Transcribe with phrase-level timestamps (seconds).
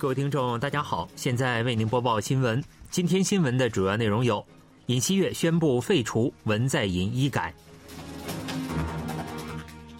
[0.00, 2.64] 各位听众，大家好，现在为您播报新闻。
[2.90, 4.42] 今天新闻的主要内容有：
[4.86, 7.52] 尹锡悦宣布废除文在寅医改；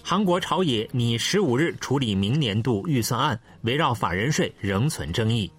[0.02, 5.50] 韩国朝野拟十五日处理明年度预算案，围绕法人税仍存争议；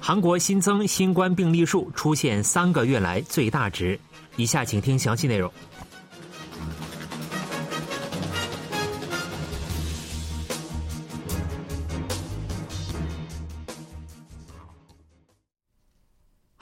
[0.00, 4.00] 韩国新增新冠病例数出现三个月来最大值。
[4.36, 5.52] 以下请听详细内容。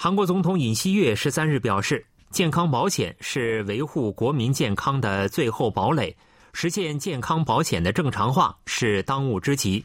[0.05, 6.13] 韩国总统尹锡悦十三日表示，健康保险是维护国民健康的最后堡垒，
[6.53, 9.85] 实现健康保险的正常化是当务之急。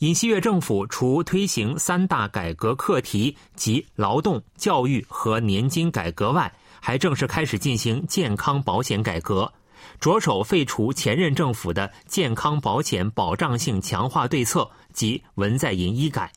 [0.00, 9.50] 尹锡悦政府除推行三大改革课题及劳动、教育和年金改革外，还正式开始进行健康保险改革，
[9.98, 16.30] 着手废除前任政府的健康保险保障性强化对策及文在寅医改。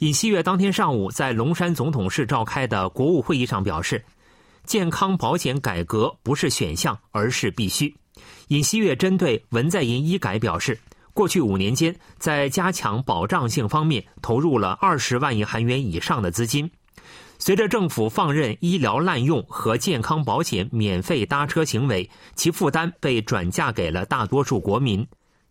[0.00, 4.02] 尹锡悦当天上午在龙山总统室召开的国务会议上表示，
[4.64, 7.94] 健康保险改革不是选项，而是必须。
[8.48, 10.80] 尹锡悦针对文在寅医改表示，
[11.12, 16.70] 过去五年间，在加强保障性方面投入了二十万亿韩元以上的资金。
[17.38, 25.06] 随着政府放任医疗滥用和健康保险免费搭车行为，其负担被转嫁给了大多数国民。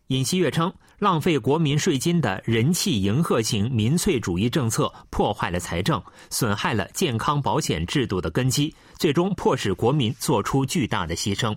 [0.08, 0.74] 尹锡悦称。
[1.00, 11.56] 浪费国民税金的人气迎合型民粹主义政策破坏了财政，损害了健康保险制度的根基，最终迫使国民做出巨大的牺牲。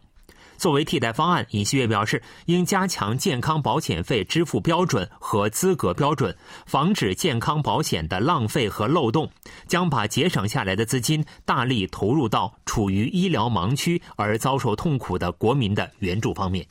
[0.57, 9.29] 作为替代方案，尹锡悦表示，应加强健康保险费支付标准和资格标准，防止健康保险的浪费和漏洞，
[9.67, 16.65] 将把节省下来的资金大力投入到处于医疗盲区而遭受痛苦的国民的援助方面。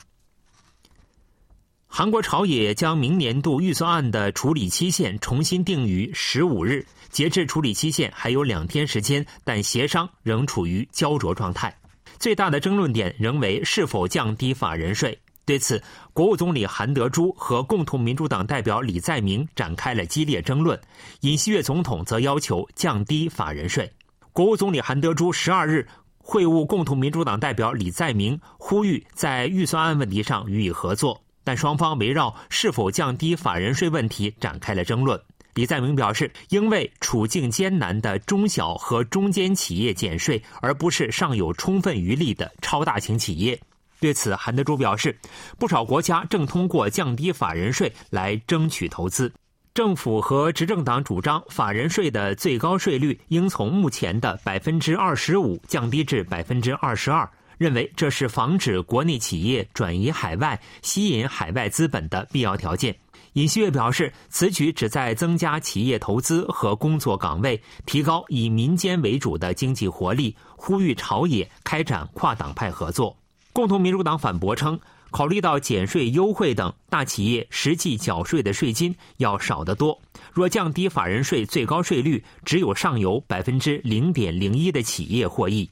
[1.94, 11.76] 韩国朝野将明年度预算案的处理期限重新定于十五日，截至处理期限还有两天时间，但协商仍处于焦灼状态。
[12.18, 15.16] 最大的争论点仍为是否降低法人税。
[15.44, 15.82] 对此，
[16.14, 20.80] 国务总理韩德洙和共同民主党代表李在明展开了激烈争论。
[21.20, 23.92] 尹锡悦总统则要求降低法人税。
[24.32, 31.22] 国务总理韩德洙十二日会晤共同民主党代表李在明，呼吁在预算案问题上予以合作。
[31.44, 35.20] 但双方围绕是否降低法人税问题展开了争论。
[35.54, 43.60] 李在明表示，应为处境艰难的中小和中间企业减税，而不是尚有充分余力的超大型企业。
[44.00, 45.16] 对此，韩德洙表示，
[45.58, 49.30] 不少国家正通过降低法人税来争取投资。
[49.74, 57.28] 政府和执政党主张，法人税的最高税率应从目前的百分之二十五降低至百分之二十二。
[57.62, 62.92] 认为这是防止国内企业转移海外、吸引海外资本的必要条件。
[63.34, 73.16] 尹锡悦表示，此举旨在增加企业投资和工作岗位，提高以民间为主的经济活力，呼吁朝野开展跨党派合作。
[73.52, 74.78] 共同民主党反驳称，
[75.10, 79.98] 考虑到减税优惠等，大企业实际缴税的税金要少得多。
[80.32, 85.70] 若降低法人税最高税率，只有上游百分之零点零一的企业获益。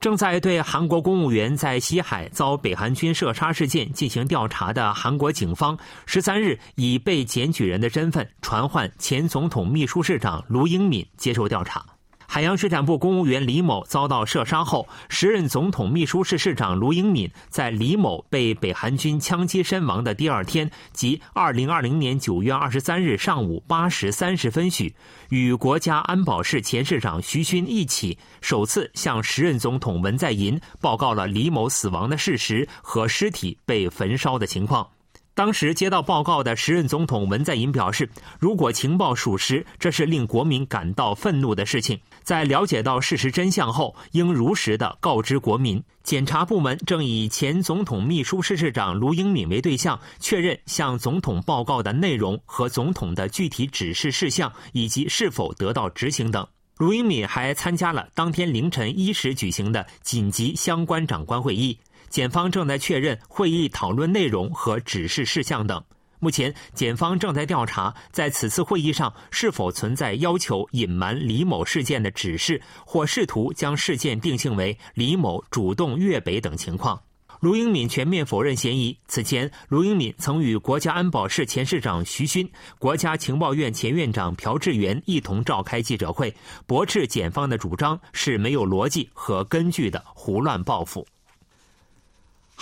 [0.00, 11.84] 正在对韩国公务员在西海遭北韩军射杀事件进行调查的韩国警方，十三日以被检举人的身份传唤前总统秘书室长卢英敏接受调查。
[12.32, 24.94] 海洋水产部公务员李某遭到射杀后，时任总统秘书室室长卢英敏在李某被北韩军枪击身亡的第二天，即二零二零年九月二十三日上午八时三十分许，
[25.30, 34.86] 与国家安保室前室长徐勋一起，首次向时任总统文在寅报告了李某死亡的事实和尸体被焚烧的情况。
[35.34, 38.08] 当时接到报告的时任总统文在寅表示，
[38.38, 41.98] 如果情报属实，这是令国民感到愤怒的事情。
[42.22, 45.82] 在了解到事实真相后，应如实的告知国民。
[46.02, 56.46] 检察部门正以前总统秘书室室长卢英敏为对象，确认向总统报告的内容和总统的具体指示事项，以及是否得到执行等。
[56.76, 61.78] 卢英敏还参加了当天凌晨一时举行的紧急相关长官会议。
[62.10, 65.82] 检方正在确认会议讨论内容和指示事项等。
[66.18, 77.00] 目前，检方正在调查在此次会议上是否存在要求隐瞒李某事件的指示，或试图将事件定性为李某主动越北等情况。
[77.40, 78.98] 卢英敏全面否认嫌疑。
[79.08, 82.46] 此前，卢英敏曾与国家安保室前室长徐勋、
[82.78, 86.34] 国家情报院前院长朴智元一同召开记者会，
[86.66, 91.06] 驳斥检方的主张是没有逻辑和根据的胡乱报复。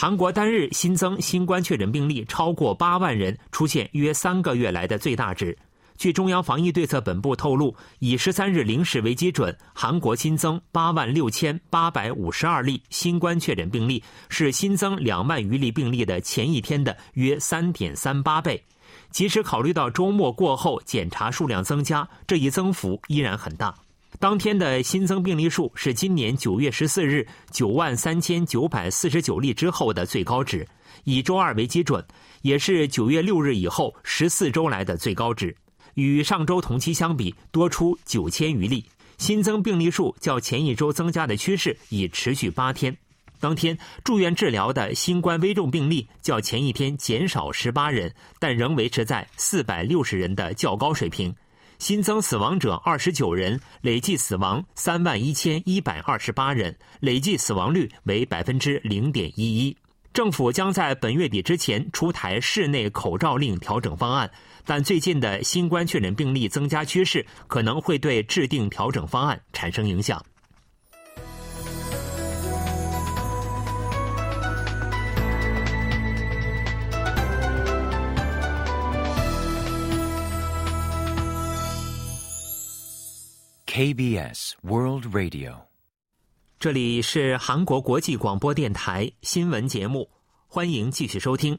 [0.01, 5.59] 韩国单日新增新冠确诊病例超过八万人，出现约三个月来的最大值。
[5.97, 18.65] 据中央防疫对策本部透露，以十三日零时为基准，韩国新增八万六千八百五十二例新冠确诊病例，是新增两万余例病例的前一天的约三点三八倍。
[19.11, 23.75] 即使考虑到周末过后检查数量增加，这一增幅依然很大。
[24.21, 30.67] 当天的新增病例数是今年九月十四日九万三千九百四十九例之后的最高值，
[31.05, 32.05] 以周二为基准，
[32.43, 35.55] 也是九月六日以后十四周来的最高值。
[35.95, 38.85] 与上周同期相比，多出九千余例。
[39.19, 42.97] 新增病例数较前一周增加的趋势已持续八天。
[43.39, 51.33] 当天住院治疗的新冠危重病例较前一天减少十八人，但仍维持在四百六十人的较高水平。
[51.79, 59.77] 新增死亡者二十九人，累计死亡三万一千一百二十八人，累计死亡率为百分之零点一一。
[60.13, 64.29] 政府将在本月底之前出台室内口罩令调整方案，
[64.65, 70.21] 但最近的新冠确诊病例增加趋势可能会对制定调整方案产生影响。
[83.79, 85.55] KBS World Radio。
[86.59, 90.11] 这里是韩国国际广播电台新闻节目，
[90.49, 91.57] 欢迎继续收听。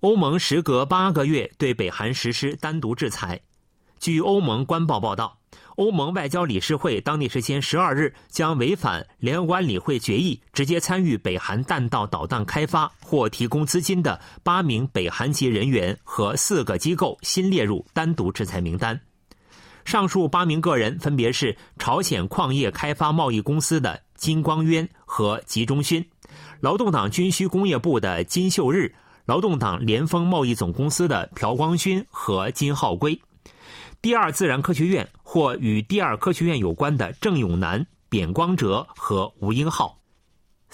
[0.00, 3.40] 欧盟时隔八个月对北韩实施单独制裁。
[3.98, 5.38] 据欧盟官报报道，
[5.76, 19.00] 欧盟外交理事会当地时间十二日将违反联合国安理会决议，直接参与北韩弹道导弹开发或提供资金的八名北韩籍人员和四个机构新列入单独制裁名单。
[19.84, 26.04] 上述八名个人分别是朝鲜矿业开发贸易公司的金光渊和吉中勋，
[26.60, 28.94] 劳动党军需工业部的金秀日，
[29.26, 33.20] 劳动党联丰贸易总公司的朴光勋和金浩圭，
[34.00, 39.98] 第二自然科学院或与第二科学院有关的郑永南、扁光哲和吴英浩。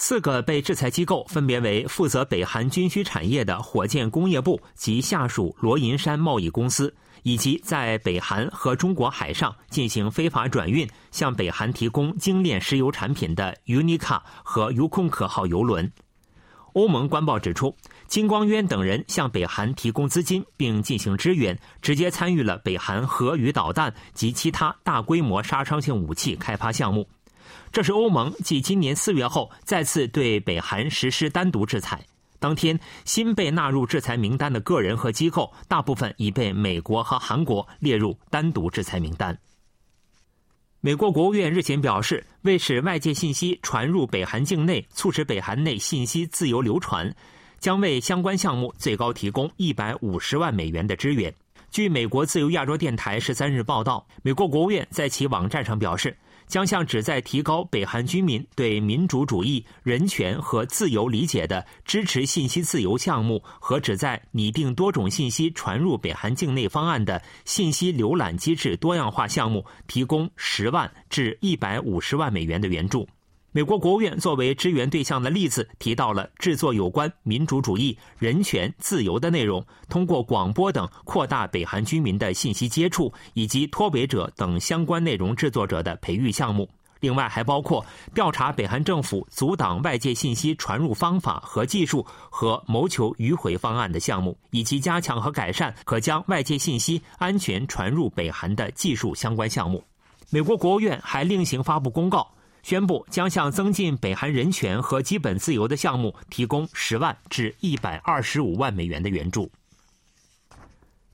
[0.03, 6.93] 四个被制裁机构分别为负责北韩军需产业的火箭工业部及下属罗银山贸易公司。
[7.23, 15.93] 以及在北韩和中国海上进行非法转运、向北韩提供精炼石油产品的 Unica 和 Yukon 号油轮。
[16.73, 17.77] 欧盟官报指出，
[18.09, 27.07] 金光渊等人向北韩提供资金并进行支援，直接参与了北韩核与导弹及其他大规模杀伤性武器开发项目。
[27.73, 32.05] 这是欧盟继今年四月后再次对北韩实施单独制裁。
[32.39, 39.39] 当天，新被纳入制裁名单的个人和机构，大部分已被美国和韩国列入单独制裁名单。
[40.81, 47.15] 美国国务院日前表示，为使外界信息传入北韩境内，促使北韩内信息自由流传，
[47.59, 51.31] 将为相关项目最高提供一百五十万美元的支援。
[51.71, 56.17] 据美国自由亚洲电台十三日报道，美国国务院在其网站上表示。
[56.51, 73.07] 将向旨在提高北韩居民对民主主义、人权和自由理解的支持信息自由项目和旨在拟定多种信息传入北韩境内方案的信息浏览机制多样化项目提供十万至一百五十万美元的援助。
[73.53, 86.69] 美国国务院作为支援对象的例子，提到了制作有关民主主义、人权、自由的内容，通过广播等扩大北韩居民的信息接触，以及脱北者等相关内容制作者的培育项目。
[87.01, 99.83] 另外，还包括调查北韩政府阻挡外界信息传入方法和技术和谋求迂回方案的项目，以及加强和改善可将外界信息安全传入北韩的技术相关项目。
[100.31, 102.31] 美国国务院还另行发布公告。
[102.63, 109.51] 宣布将向增进北韩人权和基本自由的项目提供十万至一百二十五万美元的援助。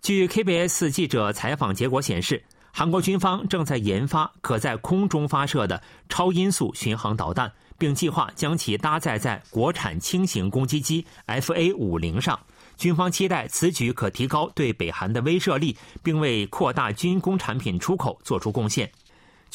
[0.02, 12.38] 据 KBS 记者采访结果显示，韩国军方正在研发可在空中发射的超音速巡航导弹，并计划将其搭载在国产轻型攻击机 FA 五零上。
[12.76, 18.92] 军方期待此举可提高对北韩的威慑力，并为扩大军工产品出口做出贡献。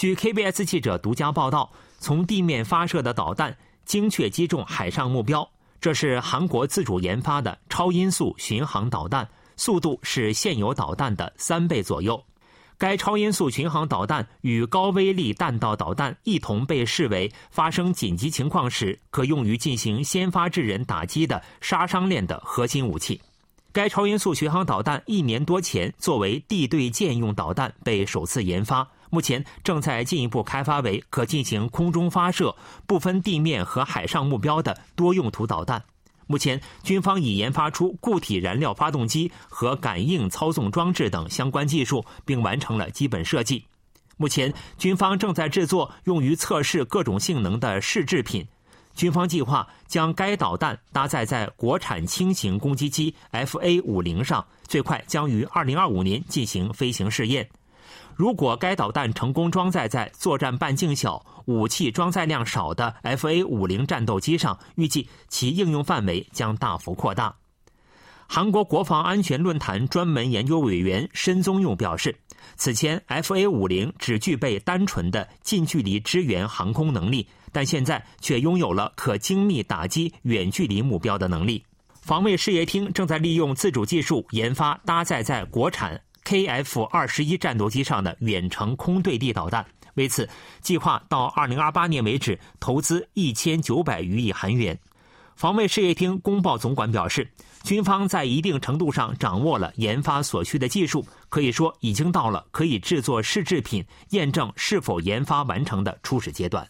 [0.02, 3.56] 据 KBS 记者独家报道，从地面发射的导弹
[3.86, 5.48] 精确击中海上目标。
[5.80, 12.20] 这是韩国自主研发的超音速巡航导弹，速度是现有导弹的三倍左右。
[12.80, 23.22] 该超音速巡航导弹与高威力弹道导弹一同被视为发生紧急情况时可用于进行先发制人打击的杀伤链的核心武器。
[23.72, 28.90] 该超音速巡航导弹一年多前作为地对舰用导弹被首次研发。
[29.12, 32.56] 目前正在进一步开发为可进行空中发射、
[32.88, 35.84] 不分地面和海上目标的多用途导弹。
[36.28, 43.66] 目前，军方已研发出固体燃料发动机和感应操纵装置等相关技术，并完成了基本设计。
[44.16, 48.48] 目前，军方正在制作用于测试各种性能的试制品。
[48.96, 57.50] 军方计划将该导弹搭载在国产轻型攻击机 FA-50 上，最快将于2025年进行飞行试验。
[58.16, 67.36] 如果该导弹成功装载在作战半径小、武器装载量少的 FA-50 战斗机上，预计其应用范围将大幅扩大。
[68.28, 72.18] 韩国国防安全论坛专门研究委员申宗用表示，
[72.56, 77.28] 此前 FA-50 只具备单纯的近距离支援航空能力。
[77.54, 81.62] 但现在却拥有了可精密打击远距离目标的能力。
[82.02, 89.66] 防卫事业厅正在利用自主技术研发搭载在国产 KF 二十一战斗机上的远程空对地导弹。
[89.96, 90.30] 为此，
[90.62, 94.80] 计划到二零二八年为止投资一千九百余亿韩元。
[95.36, 97.30] 防卫事业厅公报总管表示，
[97.64, 106.68] 军方在一定程度上掌握了研发所需的技术，可以说已经到了可以制作试制品、验证是否研发完成的初始阶段。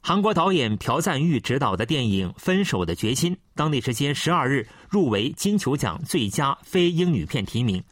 [0.00, 7.82] 韩国导演朴赞玉执导的电影《分手的决心》，当地时间十二日入围金球奖最佳非英语片提名。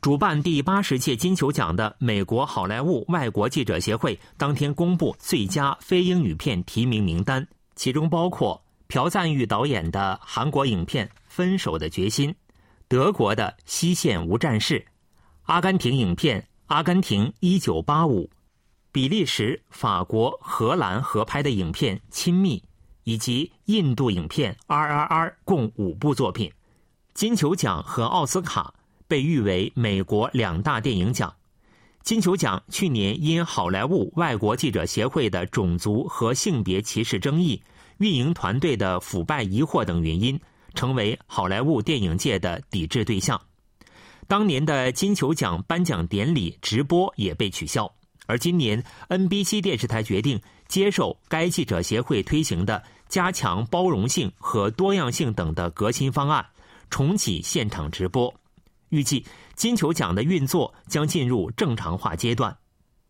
[0.00, 12.30] 主办第八十届金球奖的美国好莱坞外国记者协会当天公布最佳非英语片提名名单，其中包括朴赞玉导演的韩国影片《分手的决心》，
[12.86, 14.78] 德国的《西线无战事》，
[15.42, 18.24] 阿根廷影片《阿根廷一九八五》。
[18.92, 22.58] 比利时、法国、荷兰合拍的影片《亲密》，
[23.02, 26.50] 以及印度影片《R.R.R.》共五部作品。
[27.14, 28.72] 金球奖和奥斯卡
[29.08, 31.34] 被誉为美国两大电影奖。
[32.04, 37.60] 金球奖去年因好莱坞外国记者协会的种族和性别歧视争议、
[37.98, 40.38] 运营团队的腐败疑惑等原因，
[40.74, 43.40] 成为好莱坞电影界的抵制对象。
[44.26, 47.90] 当年的金球奖颁奖典礼直播也被取消。
[48.26, 56.44] 而今年，NBC 电视台决定接受该记者协会推行的加强包容性和多样性等的革新方案，
[56.90, 58.32] 重启现场直播。
[58.90, 62.56] 预计金球奖的运作将进入正常化阶段。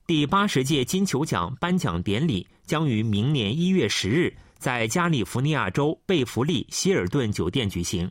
[0.07, 8.07] 第八十届金球奖颁奖典礼将于明年一月十日在加利福尼亚州贝弗利希尔顿酒店举行。《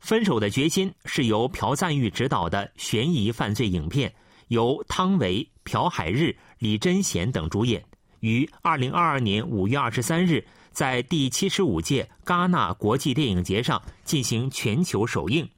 [0.00, 4.14] 分手的决心》是由朴赞玉执导的悬疑犯罪影片。
[4.48, 7.82] 由汤唯、朴海日、李贞贤等主演，
[8.20, 15.48] 于二零二二年五月二十三日在第七十五届戛纳国际电影节上进行全球首映。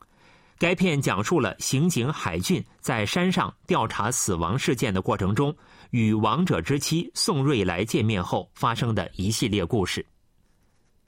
[0.58, 5.54] 该片讲述了刑警海俊在山上调查死亡事件的过程中，
[5.90, 10.04] 与亡者之妻宋瑞来见面后发生的一系列故事。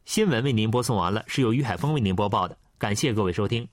[0.05, 3.67] 新闻为您播送完了，是由于海峰为您播报的，感谢各位收听。